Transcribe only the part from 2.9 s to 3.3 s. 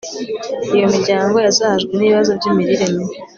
mibi